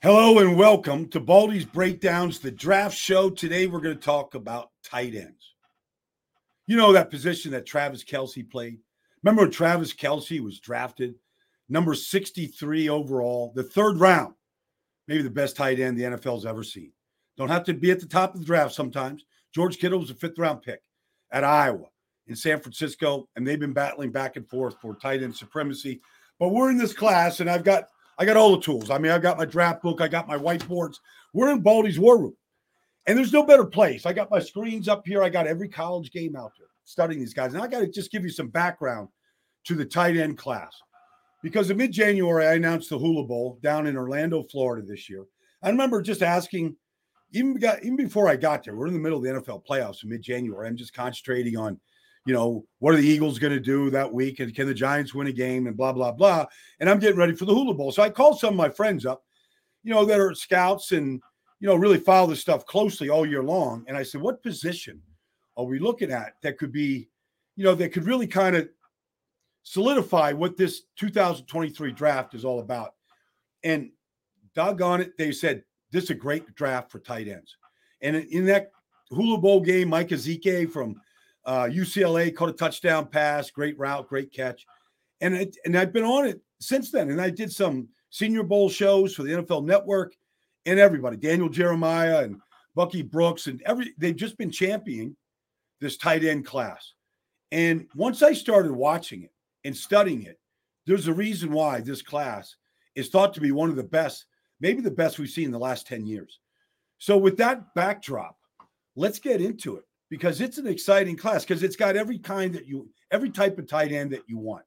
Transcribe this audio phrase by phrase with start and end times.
[0.00, 3.30] Hello and welcome to Baldy's Breakdowns, the draft show.
[3.30, 5.56] Today we're going to talk about tight ends.
[6.68, 8.78] You know that position that Travis Kelce played?
[9.24, 11.16] Remember when Travis Kelce was drafted
[11.68, 14.34] number 63 overall, the third round?
[15.08, 16.92] Maybe the best tight end the NFL's ever seen.
[17.36, 19.24] Don't have to be at the top of the draft sometimes.
[19.52, 20.80] George Kittle was a fifth round pick
[21.32, 21.86] at Iowa
[22.28, 26.00] in San Francisco, and they've been battling back and forth for tight end supremacy.
[26.38, 28.90] But we're in this class, and I've got I got all the tools.
[28.90, 30.96] I mean, I've got my draft book, I got my whiteboards.
[31.32, 32.36] We're in Baldy's war room.
[33.06, 34.04] And there's no better place.
[34.04, 35.22] I got my screens up here.
[35.22, 37.54] I got every college game out there studying these guys.
[37.54, 39.08] And I got to just give you some background
[39.64, 40.78] to the tight end class.
[41.42, 45.24] Because in mid January, I announced the Hula Bowl down in Orlando, Florida this year.
[45.62, 46.76] I remember just asking,
[47.32, 50.02] even, got, even before I got there, we're in the middle of the NFL playoffs
[50.02, 50.66] in mid January.
[50.66, 51.80] I'm just concentrating on
[52.28, 54.38] you know, what are the Eagles going to do that week?
[54.38, 55.66] And can the Giants win a game?
[55.66, 56.44] And blah, blah, blah.
[56.78, 57.90] And I'm getting ready for the Hula Bowl.
[57.90, 59.24] So I called some of my friends up,
[59.82, 61.22] you know, that are scouts and,
[61.58, 63.82] you know, really follow this stuff closely all year long.
[63.88, 65.00] And I said, what position
[65.56, 67.08] are we looking at that could be,
[67.56, 68.68] you know, that could really kind of
[69.62, 72.92] solidify what this 2023 draft is all about?
[73.64, 73.90] And
[74.54, 77.56] doggone it, they said, this is a great draft for tight ends.
[78.02, 78.70] And in that
[79.08, 81.00] Hula Bowl game, Mike Ezeike from
[81.48, 84.66] uh, UCLA caught a touchdown pass, great route, great catch,
[85.22, 87.10] and it, and I've been on it since then.
[87.10, 90.14] And I did some Senior Bowl shows for the NFL Network,
[90.66, 92.36] and everybody, Daniel Jeremiah and
[92.74, 95.16] Bucky Brooks, and every they've just been championing
[95.80, 96.92] this tight end class.
[97.50, 99.32] And once I started watching it
[99.64, 100.38] and studying it,
[100.86, 102.56] there's a reason why this class
[102.94, 104.26] is thought to be one of the best,
[104.60, 106.40] maybe the best we've seen in the last 10 years.
[106.98, 108.36] So, with that backdrop,
[108.96, 112.66] let's get into it because it's an exciting class because it's got every kind that
[112.66, 114.64] you every type of tight end that you want.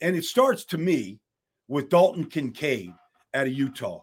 [0.00, 1.20] And it starts to me
[1.68, 2.92] with Dalton Kincaid
[3.34, 4.02] out of Utah.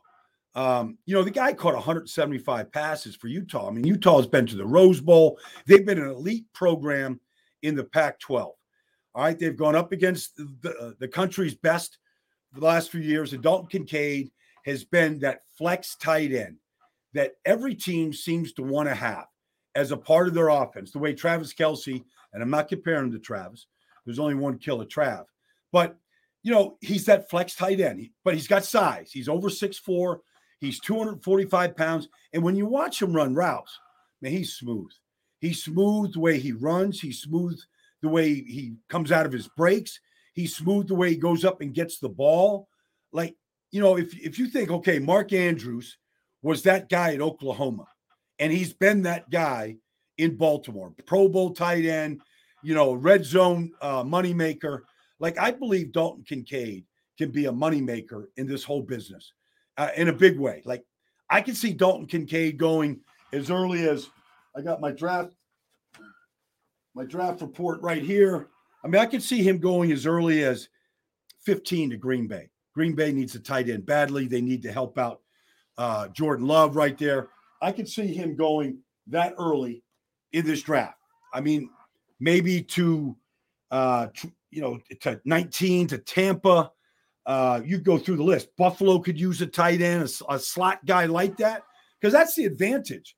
[0.56, 3.68] Um, you know, the guy caught 175 passes for Utah.
[3.68, 5.38] I mean, Utah has been to the Rose Bowl.
[5.68, 7.20] They've been an elite program
[7.62, 8.52] in the Pac 12.
[9.16, 9.38] All right.
[9.38, 11.98] They've gone up against the, uh, the country's best
[12.54, 13.34] the last few years.
[13.34, 14.32] And Dalton Kincaid
[14.66, 16.58] has been that flex tight end
[17.14, 19.26] that every team seems to want to have
[19.76, 22.04] as a part of their offense, the way Travis Kelce,
[22.34, 23.68] and I'm not comparing him to Travis,
[24.06, 25.26] there's only one killer Trav,
[25.72, 25.98] but
[26.42, 29.12] you know, he's that flex tight end, but he's got size.
[29.12, 30.22] He's over six four.
[30.60, 32.08] He's 245 pounds.
[32.34, 33.80] And when you watch him run routes,
[34.22, 34.92] man, he's smooth.
[35.40, 37.00] He's smooth the way he runs.
[37.00, 37.60] He's smooth
[38.02, 40.00] the way he comes out of his breaks.
[40.34, 42.68] He's smooth the way he goes up and gets the ball.
[43.12, 43.36] Like,
[43.72, 45.98] you know, if, if you think, okay, Mark Andrews
[46.42, 47.88] was that guy at Oklahoma,
[48.40, 49.76] and he's been that guy
[50.18, 52.22] in Baltimore, Pro Bowl tight end,
[52.64, 54.82] you know, red zone uh, moneymaker.
[55.20, 56.86] Like I believe Dalton Kincaid
[57.18, 59.34] can be a moneymaker in this whole business
[59.78, 60.62] uh, in a big way.
[60.66, 60.84] Like
[61.30, 63.00] I can see Dalton Kincaid going
[63.32, 64.10] as early as
[64.56, 65.34] I got my draft,
[66.96, 68.48] my draft report right here.
[68.84, 70.70] I mean, I can see him going as early as
[71.46, 72.50] 15 to Green Bay.
[72.74, 74.28] Green Bay needs a tight end badly.
[74.28, 75.22] They need to help out
[75.78, 77.30] uh, Jordan Love right there.
[77.62, 79.84] I could see him going that early
[80.32, 80.98] in this draft.
[81.34, 81.70] I mean,
[82.20, 83.16] maybe to
[83.72, 86.72] uh to, you know to 19 to Tampa.
[87.26, 88.50] Uh, you go through the list.
[88.58, 91.62] Buffalo could use a tight end, a, a slot guy like that,
[92.00, 93.16] because that's the advantage.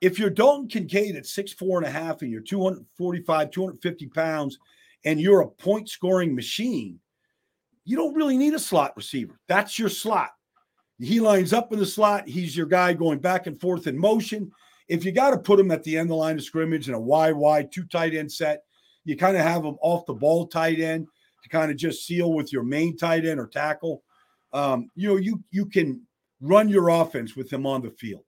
[0.00, 4.58] If you're Dalton Kincaid at six four and a half and you're 245, 250 pounds,
[5.04, 6.98] and you're a point scoring machine,
[7.84, 9.38] you don't really need a slot receiver.
[9.48, 10.30] That's your slot.
[11.02, 12.28] He lines up in the slot.
[12.28, 14.52] He's your guy going back and forth in motion.
[14.88, 16.94] If you got to put him at the end of the line of scrimmage in
[16.94, 18.62] a wide, wide two tight end set,
[19.04, 21.08] you kind of have him off the ball tight end
[21.42, 24.02] to kind of just seal with your main tight end or tackle.
[24.52, 26.06] Um, you know, you you can
[26.40, 28.24] run your offense with him on the field.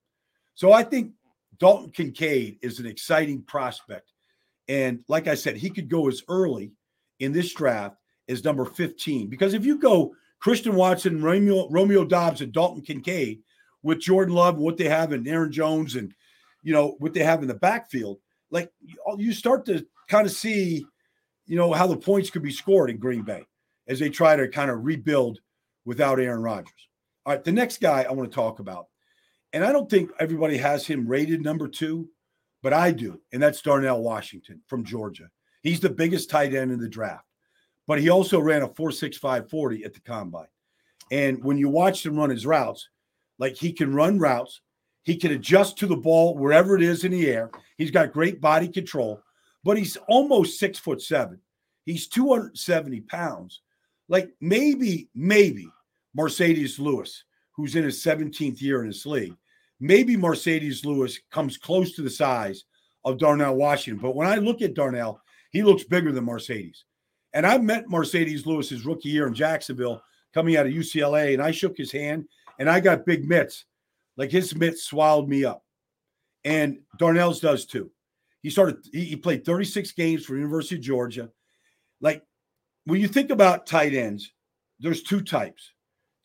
[0.55, 1.13] So I think
[1.59, 4.13] Dalton Kincaid is an exciting prospect.
[4.69, 6.73] And like I said, he could go as early
[7.21, 7.97] in this draft
[8.29, 9.29] as number 15.
[9.29, 13.41] Because if you go Christian Watson, Romeo, Romeo Doubs, and Dalton Kincaid
[13.83, 16.15] with Jordan Love, what they have in Aaron Jones, and
[16.63, 18.19] you know what they have in the backfield,
[18.51, 18.71] like
[19.17, 20.85] you start to kind of see,
[21.47, 23.45] you know, how the points could be scored in Green Bay
[23.89, 25.39] as they try to kind of rebuild
[25.85, 26.89] without Aaron Rodgers.
[27.27, 28.87] All right, the next guy I want to talk about,
[29.53, 32.09] and I don't think everybody has him rated number two,
[32.63, 35.29] but I do, and that's Darnell Washington from Georgia.
[35.63, 37.25] He's the biggest tight end in the draft
[37.87, 40.47] but he also ran a 4.6540 at the combine.
[41.11, 42.89] And when you watch him run his routes,
[43.39, 44.61] like he can run routes,
[45.03, 47.51] he can adjust to the ball wherever it is in the air.
[47.77, 49.21] He's got great body control,
[49.63, 51.41] but he's almost six foot seven.
[51.85, 53.61] He's 270 pounds.
[54.09, 55.69] Like maybe, maybe
[56.17, 59.37] Marcedes Lewis, who's in his 17th year in this league,
[59.79, 62.65] maybe Marcedes Lewis comes close to the size
[63.05, 64.01] of Darnell Washington.
[64.01, 65.21] But when I look at Darnell,
[65.51, 66.85] he looks bigger than Marcedes.
[67.35, 70.03] And I met Marcedes Lewis's rookie year in Jacksonville
[70.33, 72.27] coming out of UCLA, and I shook his hand
[72.59, 73.65] and I got big mitts.
[74.17, 75.65] Like his mitts swallowed me up.
[76.45, 77.91] And Darnell's does too.
[78.43, 81.31] He started, he, he played 36 games for University of Georgia.
[82.01, 82.23] Like
[82.85, 84.33] when you think about tight ends,
[84.79, 85.73] there's two types.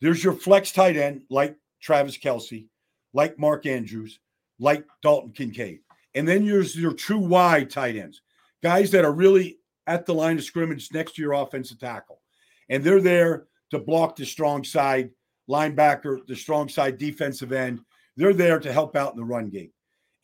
[0.00, 2.68] There's your flex tight end, like Travis Kelce,
[3.12, 4.20] like Mark Andrews,
[4.58, 5.80] like Dalton Kincaid.
[6.14, 8.22] And then there's your true wide tight ends,
[8.62, 12.20] guys that are really at the line of scrimmage next to your offensive tackle.
[12.68, 15.10] And they're there to block the strong side
[15.48, 17.80] linebacker, the strong side defensive end.
[18.16, 19.72] They're there to help out in the run game.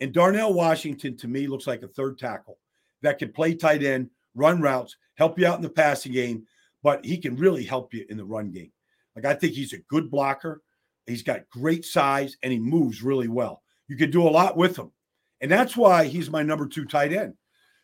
[0.01, 2.59] And Darnell Washington, to me, looks like a third tackle
[3.03, 6.47] that can play tight end, run routes, help you out in the passing game,
[6.83, 8.73] but he can really help you in the run game.
[9.15, 10.61] Like, I think he's a good blocker.
[11.07, 13.63] He's got great size and he moves really well.
[13.89, 14.93] You can do a lot with him.
[15.41, 17.35] And that's why he's my number two tight end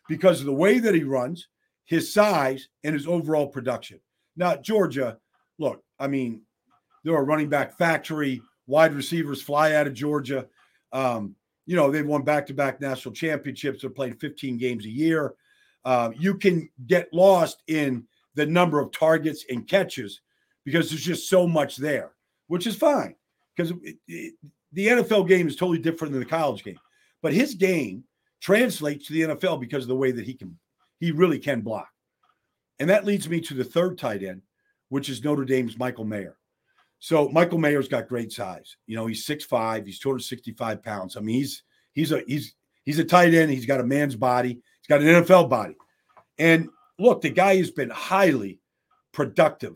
[0.09, 1.47] because of the way that he runs,
[1.85, 3.99] his size, and his overall production.
[4.35, 5.17] Now, Georgia,
[5.59, 6.41] look, I mean,
[7.03, 8.41] they're a running back factory.
[8.67, 10.47] Wide receivers fly out of Georgia.
[10.91, 11.35] Um,
[11.65, 13.81] you know, they've won back to back national championships.
[13.81, 15.33] They're playing 15 games a year.
[15.85, 18.05] Uh, you can get lost in
[18.35, 20.21] the number of targets and catches
[20.65, 22.11] because there's just so much there,
[22.47, 23.15] which is fine
[23.55, 23.73] because
[24.07, 26.79] the NFL game is totally different than the college game.
[27.21, 28.05] But his game
[28.41, 30.57] translates to the NFL because of the way that he can
[31.03, 31.89] he really can block.
[32.79, 34.41] And that leads me to the third tight end,
[34.89, 36.37] which is Notre Dame's Michael Mayer.
[36.99, 38.77] So Michael Mayer's got great size.
[38.87, 41.17] You know, he's 6'5, he's 265 pounds.
[41.17, 42.55] I mean, he's he's a he's
[42.85, 45.75] he's a tight end, he's got a man's body, he's got an NFL body.
[46.37, 48.61] And look, the guy has been highly
[49.11, 49.75] productive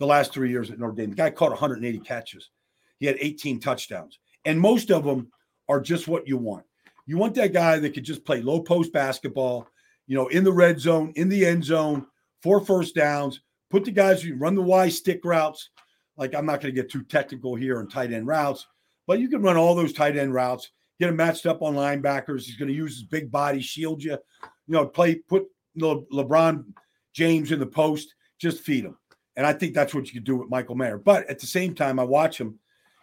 [0.00, 1.10] the last three years at Notre Dame.
[1.10, 2.50] The guy caught 180 catches.
[2.98, 4.18] He had 18 touchdowns.
[4.44, 5.30] And most of them
[5.68, 6.64] are just what you want.
[7.06, 9.68] You want that guy that could just play low post basketball,
[10.06, 12.06] you know, in the red zone, in the end zone,
[12.42, 13.40] four first downs,
[13.70, 15.70] put the guys who run the Y stick routes.
[16.16, 18.66] Like I'm not going to get too technical here on tight end routes,
[19.06, 22.44] but you can run all those tight end routes, get him matched up on linebackers.
[22.44, 26.64] He's going to use his big body, shield you, you know, play, put Le- LeBron
[27.12, 28.96] James in the post, just feed him.
[29.36, 30.98] And I think that's what you could do with Michael Mayer.
[30.98, 32.58] But at the same time, I watch him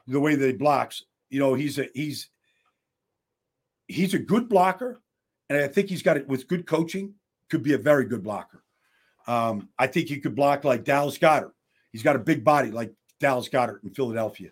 [0.07, 1.03] the way that he blocks.
[1.29, 2.29] You know, he's a he's
[3.87, 5.01] he's a good blocker
[5.51, 7.13] and I think he's got it with good coaching,
[7.50, 8.63] could be a very good blocker.
[9.27, 11.51] Um, I think he could block like Dallas Goedert.
[11.91, 14.51] He's got a big body like Dallas Goedert in Philadelphia.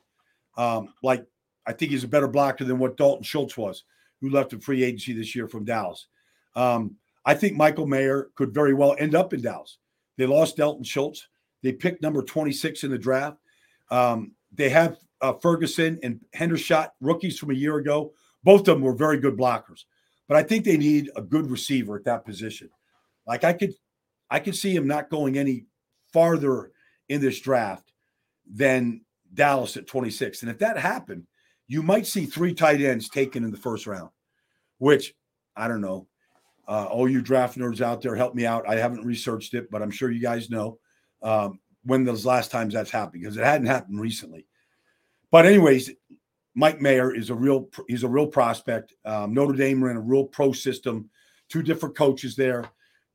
[0.58, 1.25] Um, like
[1.65, 3.86] I think he's a better blocker than what Dalton Schultz was,
[4.20, 6.08] who left in free agency this year from Dallas.
[6.56, 9.77] Um, I think Michael Mayer could very well end up in Dallas.
[10.18, 11.29] They lost Dalton Schultz.
[11.63, 13.38] They picked number 26 in the draft.
[13.89, 18.12] Um, they have uh, Ferguson and Hendershot, rookies from a year ago.
[18.44, 19.86] Both of them were very good blockers
[20.29, 22.69] but I think they need a good receiver at that position.
[23.25, 23.74] Like I could,
[24.29, 25.65] I could see him not going any
[26.13, 26.71] farther
[27.09, 27.91] in this draft
[28.48, 29.01] than
[29.33, 30.43] Dallas at 26.
[30.43, 31.25] And if that happened,
[31.67, 34.12] you might see three tight ends taken in the first round,
[34.77, 35.15] which
[35.55, 36.07] I don't know.
[36.67, 38.69] Uh, all you draft nerds out there, help me out.
[38.69, 40.77] I haven't researched it, but I'm sure you guys know
[41.24, 44.45] um, when those last times that's happened because it hadn't happened recently.
[45.31, 45.89] But anyways,
[46.56, 48.94] Mike Mayer is a real he's a real prospect.
[49.06, 51.10] Um, Notre Dame ran a real pro system,
[51.50, 52.65] two different coaches there,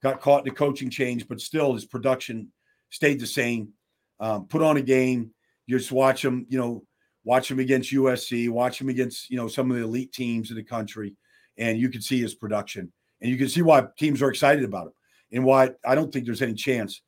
[0.02, 2.52] got caught in the coaching change, but still his production
[2.90, 3.68] stayed the same.
[4.20, 5.30] um, put on a game.
[5.66, 6.84] You just watch them, you know,
[7.24, 10.56] watch him against USC, watch him against, you know, some of the elite teams in
[10.56, 11.16] the country,
[11.56, 12.92] and you can see his production.
[13.20, 14.92] And you can see why teams are excited about him
[15.32, 17.02] and why I don't think there's any chance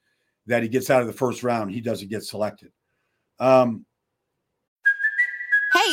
[0.47, 1.71] that he gets out of the first round.
[1.71, 2.71] He doesn't get selected.
[3.39, 3.85] Um,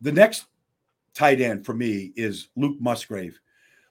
[0.00, 0.46] the next
[1.14, 3.38] tight end for me is Luke Musgrave.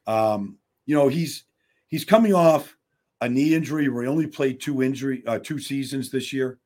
[0.06, 1.44] Um, you know, he's
[1.88, 2.76] he's coming off
[3.22, 6.60] a knee injury where he only played two injury uh, two seasons this year,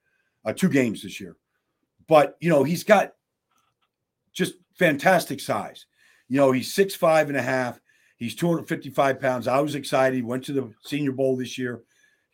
[0.46, 1.36] uh, two games this year.
[2.08, 3.14] But you know, he's got
[4.34, 5.86] just fantastic size.
[6.28, 7.80] You know, he's six five and a half.
[8.18, 9.48] He's 255 pounds.
[9.48, 10.16] I was excited.
[10.16, 11.82] He went to the Senior Bowl this year.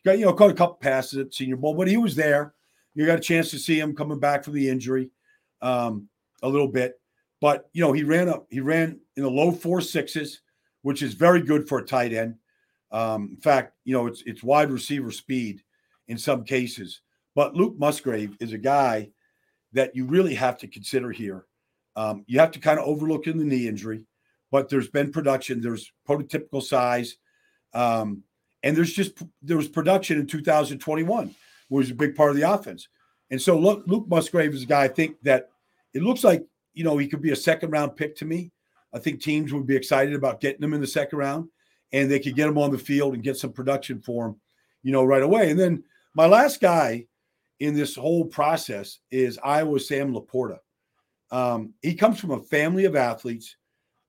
[0.04, 2.52] Got you know caught a couple passes at Senior Bowl, but he was there.
[2.94, 5.08] You got a chance to see him coming back from the injury
[5.62, 6.08] um,
[6.42, 6.97] a little bit.
[7.40, 8.46] But you know, he ran up.
[8.50, 10.40] He ran in the low four sixes,
[10.82, 12.36] which is very good for a tight end.
[12.90, 15.62] Um, in fact, you know, it's it's wide receiver speed
[16.08, 17.00] in some cases.
[17.34, 19.10] But Luke Musgrave is a guy
[19.72, 21.44] that you really have to consider here.
[21.94, 24.04] Um, you have to kind of overlook in the knee injury,
[24.50, 25.60] but there's been production.
[25.60, 27.16] There's prototypical size,
[27.74, 28.22] um,
[28.62, 31.34] and there's just there was production in 2021,
[31.68, 32.88] which was a big part of the offense.
[33.30, 35.50] And so, look, Luke Musgrave is a guy I think that
[35.92, 38.50] it looks like you know he could be a second round pick to me.
[38.92, 41.48] I think teams would be excited about getting him in the second round,
[41.92, 44.36] and they could get him on the field and get some production for him,
[44.82, 45.50] you know, right away.
[45.50, 45.84] And then
[46.14, 47.06] my last guy
[47.60, 50.58] in this whole process is Iowa Sam LaPorta.
[51.30, 53.56] Um, he comes from a family of athletes.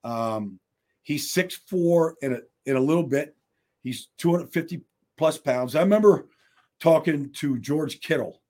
[0.03, 0.59] Um,
[1.03, 3.35] he's six four in a in a little bit.
[3.83, 4.81] He's 250
[5.17, 5.75] plus pounds.
[5.75, 6.27] I remember
[6.79, 8.41] talking to George Kittle,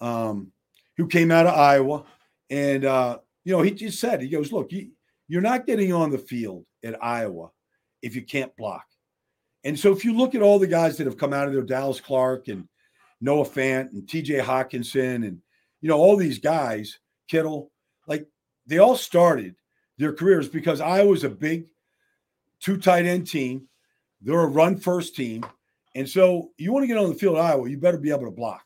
[0.00, 0.52] um,
[0.96, 2.04] who came out of Iowa,
[2.50, 4.90] and uh, you know he just said he goes, "Look, you,
[5.26, 7.48] you're not getting on the field at Iowa
[8.02, 8.84] if you can't block."
[9.64, 11.62] And so if you look at all the guys that have come out of there,
[11.62, 12.68] Dallas Clark and
[13.22, 15.40] Noah Fant and TJ Hockenson and
[15.80, 17.70] you know all these guys, Kittle,
[18.06, 18.28] like
[18.66, 19.54] they all started
[19.96, 21.68] their careers because Iowa's a big
[22.60, 23.66] two tight end team.
[24.20, 25.42] They're a run first team.
[25.94, 28.26] And so you want to get on the field at Iowa, you better be able
[28.26, 28.62] to block.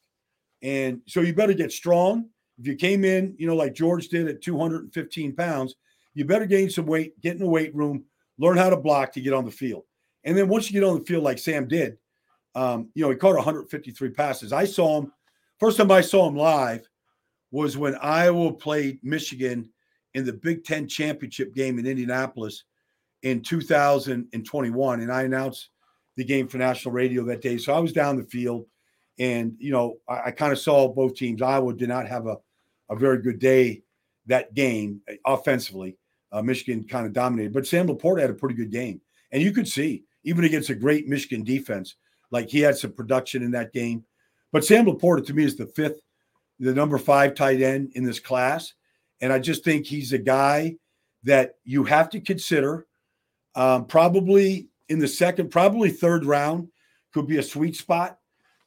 [0.61, 2.31] And so you better get strong.
[2.59, 5.75] If you came in, you know, like George did at 215 pounds,
[6.15, 8.05] you better gain some weight, get in the weight room,
[8.39, 9.85] learn how to block to get on the field.
[10.25, 11.97] And then once you get on the field, like Sam did,
[12.55, 14.53] um, you know, he caught 153 passes.
[14.53, 15.13] I saw him,
[15.59, 16.87] first time I saw him live
[17.51, 19.69] was when Iowa played Michigan
[20.15, 22.65] in the Big Ten championship game in Indianapolis
[23.23, 25.01] in 2021.
[25.01, 25.71] And I announced
[26.17, 27.57] the game for national radio that day.
[27.59, 28.67] So I was down the field
[29.19, 31.43] and, you know, I, I kind of saw both teams.
[31.43, 32.37] Iowa did not have a,
[32.91, 33.83] a very good day
[34.27, 35.97] that game uh, offensively.
[36.31, 39.01] Uh, Michigan kind of dominated, but Sam LaPorta had a pretty good game.
[39.33, 41.97] And you could see, even against a great Michigan defense,
[42.31, 44.05] like he had some production in that game.
[44.51, 46.01] But Sam LaPorta to me is the fifth,
[46.59, 48.73] the number five tight end in this class.
[49.21, 50.77] And I just think he's a guy
[51.25, 52.87] that you have to consider.
[53.55, 56.69] Um, probably in the second, probably third round
[57.13, 58.19] could be a sweet spot.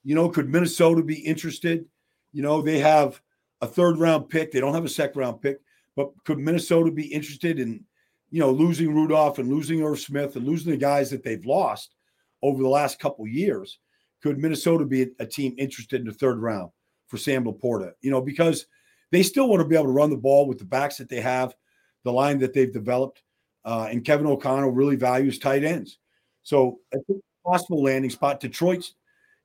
[0.06, 1.86] You know, could Minnesota be interested?
[2.32, 3.20] You know, they have
[3.62, 4.52] a third round pick.
[4.52, 5.60] They don't have a second round pick,
[5.96, 7.84] but could Minnesota be interested in,
[8.30, 11.96] you know, losing Rudolph and losing Irv Smith and losing the guys that they've lost
[12.44, 13.80] over the last couple years?
[14.22, 16.72] Could Minnesota be a, a team interested in the third round
[17.08, 17.94] for Sam LaPorta?
[18.02, 18.68] You know, because
[19.12, 21.22] they still want to be able to run the ball with the backs that they
[21.22, 21.56] have,
[22.04, 23.24] the line that they've developed.
[23.64, 25.98] Uh, and Kevin O'Connell really values tight ends.
[26.44, 28.40] So I think possible landing spot.
[28.40, 28.94] Detroit's,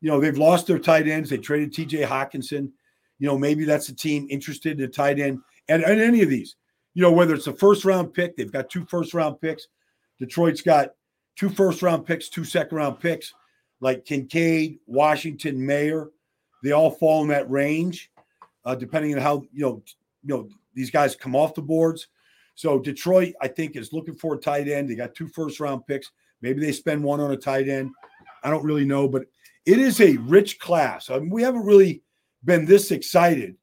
[0.01, 1.31] you know, they've lost their tight ends.
[1.31, 2.71] They traded TJ Hockenson.
[3.19, 5.41] You know, maybe that's a team interested in a tight end.
[5.69, 6.57] And, and any of these,
[6.95, 9.69] you know, whether it's a first round pick, they've got two first round picks.
[10.19, 10.91] Detroit's got
[11.37, 13.35] two first round picks, two second round picks,
[13.81, 16.11] like Kincaid, Washington, Mayer.
[16.63, 18.11] They all fall in that range.
[18.65, 19.83] uh, depending on how you know
[20.23, 22.09] you know these guys come off the boards.
[22.55, 24.89] So Detroit, I think, is looking for a tight end.
[24.89, 26.11] They got two first round picks.
[26.43, 27.91] Maybe they spend one on a tight end.
[28.43, 29.25] I don't really know, but
[29.67, 31.11] it is a rich class.
[31.11, 32.03] I mean, we haven't really
[32.45, 33.57] been this excited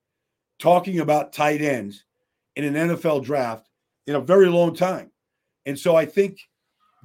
[0.60, 2.06] talking about tight ends
[2.56, 3.70] in an NFL draft
[4.08, 5.12] in a very long time.
[5.66, 6.39] And so I think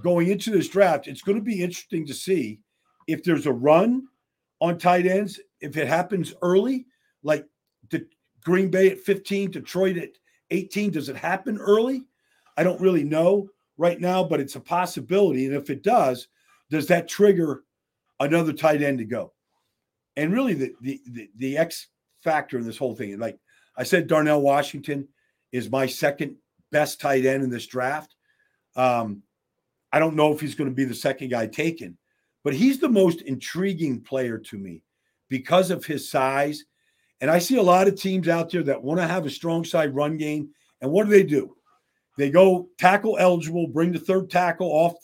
[0.03, 2.61] going into this draft, it's going to be interesting to see
[3.07, 4.07] if there's a run
[4.61, 6.87] on tight ends, if it happens early,
[7.23, 7.47] like
[7.91, 8.07] the
[8.45, 10.11] Green Bay at 15, Detroit at
[10.51, 12.05] 18, does it happen early?
[12.57, 15.47] I don't really know right now, but it's a possibility.
[15.47, 16.29] And if it does,
[16.71, 17.65] does that trigger
[18.27, 19.33] another tight end to go?
[20.17, 21.89] And really, the the the, the X
[22.23, 23.39] factor in this whole thing, like
[23.77, 25.09] I said, Darnell Washington
[25.51, 26.37] is my second
[26.71, 28.15] best tight end in this draft.
[28.77, 29.23] Um,
[29.93, 31.99] I don't know if he's going to be the second guy taken,
[32.45, 34.83] but he's the most intriguing player to me
[35.29, 36.65] because of his size.
[37.21, 39.65] And I see a lot of teams out there that want to have a strong
[39.65, 40.51] side run game.
[40.81, 41.57] And what do they do?
[42.19, 44.95] They go tackle eligible, bring the third tackle off,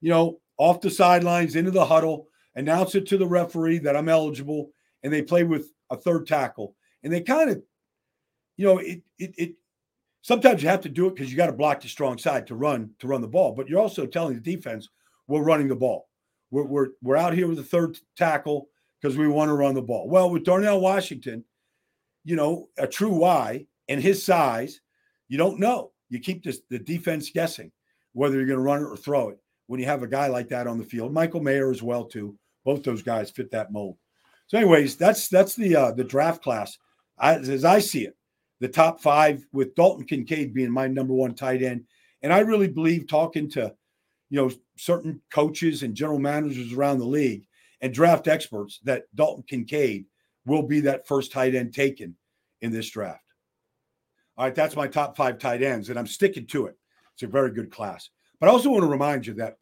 [0.00, 4.08] you know, off the sidelines into the huddle, announce it to the referee that I'm
[4.08, 4.70] eligible,
[5.02, 6.74] and they play with a third tackle.
[7.02, 7.62] And they kind of,
[8.56, 9.54] you know, it it it
[10.22, 12.56] sometimes you have to do it because you got to block the strong side to
[12.56, 13.52] run to run the ball.
[13.52, 14.88] But you're also telling the defense
[15.28, 16.08] we're running the ball.
[16.50, 18.68] We're we're, we're out here with the third tackle
[19.00, 20.08] because we want to run the ball.
[20.08, 21.44] Well, with Darnell Washington,
[22.24, 24.80] you know, a true Y and his size,
[25.28, 25.92] you don't know.
[26.08, 27.70] You keep this, the defense guessing
[28.12, 30.48] whether you're going to run it or throw it when you have a guy like
[30.48, 31.12] that on the field.
[31.12, 32.36] Michael Mayer as well too.
[32.66, 33.96] Both those guys fit that mold.
[34.48, 36.76] So, anyways, that's that's the uh, the draft class
[37.18, 38.16] as I see it
[38.60, 41.84] the top five with Dalton Kincaid being my number one tight end.
[42.22, 43.74] And I really believe talking to,
[44.30, 47.46] you know, certain coaches and general managers around the league
[47.80, 50.06] and draft experts that Dalton Kincaid
[50.46, 52.16] will be that first tight end taken
[52.62, 53.22] in this draft.
[54.38, 56.76] All right, that's my top five tight ends, and I'm sticking to it.
[57.14, 58.10] It's a very good class.
[58.38, 59.56] But I also want to remind you that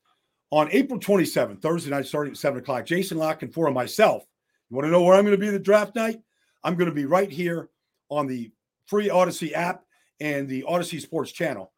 [0.50, 4.24] on April 27th, Thursday night, starting at 7 o'clock, Jason Canfora and myself,
[4.70, 6.20] you want to know where I'm going to be the draft night?
[6.62, 7.68] I'm going to be right here
[8.08, 8.50] on the
[8.86, 9.84] free Audacy app
[10.20, 11.72] and the Audacy Sports channel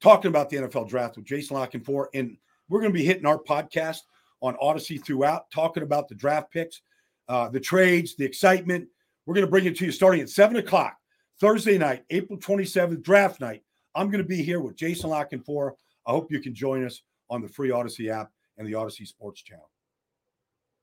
[0.00, 2.06] talking about the NFL draft with Jason La Canfora.
[2.14, 2.36] And
[2.68, 3.98] we're going to be hitting our podcast
[4.40, 6.80] on Audacy throughout, talking about the draft picks,
[7.28, 8.88] uh, the trades, the excitement.
[9.26, 10.96] We're going to bring it to you starting at 7 o'clock
[11.40, 13.62] Thursday night, April 27th, draft night.
[13.94, 15.72] I'm going to be here with Jason La Canfora.
[16.06, 19.42] I hope you can join us on the free Audacy app and the Audacy Sports
[19.42, 19.70] channel.